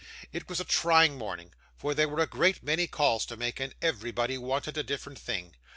[0.33, 3.75] It was a trying morning; for there were a great many calls to make, and
[3.83, 5.55] everybody wanted a different thing.